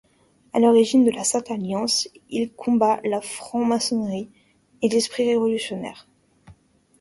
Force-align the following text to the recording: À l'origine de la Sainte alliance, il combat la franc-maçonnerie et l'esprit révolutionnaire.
À 0.53 0.59
l'origine 0.59 1.05
de 1.05 1.11
la 1.11 1.23
Sainte 1.23 1.51
alliance, 1.51 2.07
il 2.31 2.51
combat 2.53 2.99
la 3.03 3.21
franc-maçonnerie 3.21 4.31
et 4.81 4.89
l'esprit 4.89 5.27
révolutionnaire. 5.29 6.07